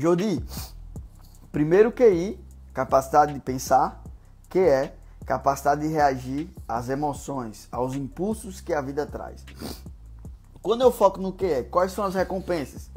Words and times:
Jodi, 0.00 0.42
primeiro 1.52 1.92
QI, 1.92 2.42
capacidade 2.72 3.34
de 3.34 3.40
pensar, 3.40 4.02
que 4.48 4.58
é 4.58 4.96
capacidade 5.26 5.82
de 5.82 5.88
reagir 5.88 6.50
às 6.66 6.88
emoções, 6.88 7.68
aos 7.70 7.94
impulsos 7.94 8.62
que 8.62 8.72
a 8.72 8.80
vida 8.80 9.04
traz. 9.04 9.44
Quando 10.62 10.80
eu 10.80 10.90
foco 10.90 11.20
no 11.20 11.34
que 11.34 11.44
é, 11.44 11.62
quais 11.62 11.92
são 11.92 12.04
as 12.04 12.14
recompensas? 12.14 12.90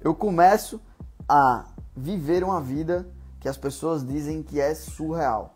Eu 0.00 0.12
começo 0.12 0.80
a 1.28 1.66
viver 1.96 2.42
uma 2.42 2.60
vida 2.60 3.06
que 3.38 3.48
as 3.48 3.56
pessoas 3.56 4.04
dizem 4.04 4.42
que 4.42 4.60
é 4.60 4.74
surreal. 4.74 5.54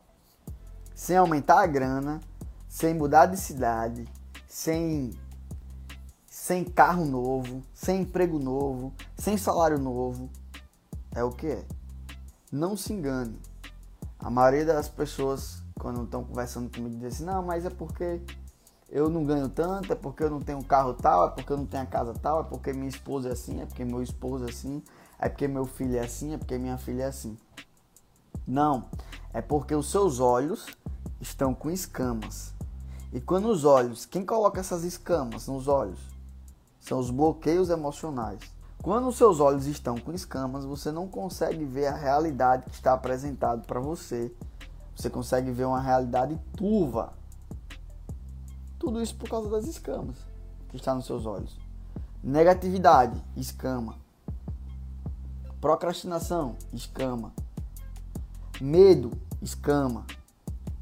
Sem 0.95 1.17
aumentar 1.17 1.61
a 1.61 1.67
grana, 1.67 2.21
sem 2.69 2.95
mudar 2.95 3.27
de 3.27 3.37
cidade, 3.37 4.05
sem 4.47 5.13
sem 6.29 6.63
carro 6.63 7.05
novo, 7.05 7.63
sem 7.73 8.03
emprego 8.03 8.39
novo, 8.39 8.93
sem 9.17 9.37
salário 9.37 9.79
novo. 9.79 10.31
É 11.15 11.23
o 11.23 11.31
que 11.31 11.47
é. 11.47 11.65
Não 12.51 12.77
se 12.77 12.93
engane. 12.93 13.39
A 14.19 14.31
maioria 14.31 14.65
das 14.65 14.89
pessoas, 14.89 15.63
quando 15.79 16.05
estão 16.05 16.25
conversando 16.25 16.71
comigo, 16.71 16.95
dizem 16.95 17.09
assim: 17.09 17.25
não, 17.25 17.43
mas 17.43 17.65
é 17.65 17.71
porque 17.71 18.21
eu 18.89 19.09
não 19.09 19.25
ganho 19.25 19.49
tanto, 19.49 19.93
é 19.93 19.97
porque 19.97 20.23
eu 20.23 20.31
não 20.31 20.41
tenho 20.41 20.59
um 20.59 20.63
carro 20.63 20.95
tal, 20.95 21.29
é 21.29 21.31
porque 21.31 21.53
eu 21.53 21.57
não 21.57 21.67
tenho 21.67 21.83
a 21.83 21.87
casa 21.87 22.15
tal, 22.15 22.41
é 22.41 22.45
porque 22.45 22.73
minha 22.73 22.89
esposa 22.89 23.29
é 23.29 23.33
assim, 23.33 23.61
é 23.61 23.67
porque 23.67 23.85
meu 23.85 24.03
esposo 24.03 24.47
é 24.47 24.51
assim, 24.51 24.83
é 25.19 25.29
porque 25.29 25.49
meu 25.49 25.65
filho 25.65 25.97
é 25.97 26.01
assim, 26.01 26.35
é 26.35 26.39
porque 26.39 26.59
minha 26.59 26.79
filha 26.79 27.05
é 27.05 27.07
assim. 27.07 27.37
Não, 28.47 28.89
é 29.33 29.41
porque 29.41 29.75
os 29.75 29.91
seus 29.91 30.21
olhos 30.21 30.67
estão 31.21 31.55
com 31.55 31.71
escamas. 31.71 32.55
E 33.13 33.21
quando 33.21 33.49
os 33.49 33.65
olhos, 33.65 34.05
quem 34.05 34.25
coloca 34.25 34.61
essas 34.61 34.85
escamas 34.85 35.47
nos 35.47 35.69
olhos? 35.69 36.15
são 36.85 36.99
os 36.99 37.11
bloqueios 37.11 37.71
emocionais. 37.71 38.41
Quando 38.85 39.09
os 39.09 39.17
seus 39.17 39.41
olhos 39.41 39.65
estão 39.65 39.97
com 39.97 40.13
escamas, 40.13 40.67
você 40.67 40.93
não 40.93 41.09
consegue 41.09 41.65
ver 41.65 41.87
a 41.87 41.97
realidade 41.97 42.67
que 42.67 42.75
está 42.75 42.93
apresentado 42.93 43.67
para 43.67 43.81
você. 43.81 44.31
Você 44.95 45.09
consegue 45.09 45.51
ver 45.51 45.65
uma 45.65 45.81
realidade 45.81 46.39
turva. 46.55 47.15
Tudo 48.79 49.01
isso 49.01 49.17
por 49.17 49.27
causa 49.27 49.49
das 49.49 49.67
escamas 49.67 50.19
que 50.69 50.77
está 50.77 50.95
nos 50.95 51.07
seus 51.07 51.25
olhos. 51.25 51.59
Negatividade, 52.23 53.19
escama. 53.35 53.97
Procrastinação, 55.63 56.55
escama. 56.71 57.33
Medo, 58.61 59.13
escama. 59.41 60.05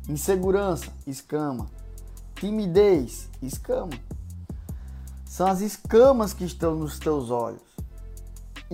Insegurança, 0.08 0.92
escama. 1.06 1.70
Timidez, 2.34 3.30
escama. 3.40 3.92
São 5.24 5.46
as 5.46 5.60
escamas 5.60 6.34
que 6.34 6.42
estão 6.42 6.74
nos 6.74 6.98
teus 6.98 7.30
olhos. 7.30 7.71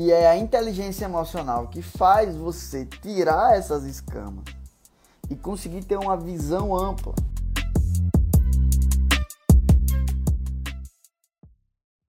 E 0.00 0.12
é 0.12 0.28
a 0.28 0.36
inteligência 0.36 1.06
emocional 1.06 1.66
que 1.66 1.82
faz 1.82 2.36
você 2.36 2.86
tirar 2.86 3.56
essas 3.56 3.82
escamas 3.82 4.44
e 5.28 5.34
conseguir 5.34 5.82
ter 5.82 5.98
uma 5.98 6.16
visão 6.16 6.72
ampla. 6.72 7.12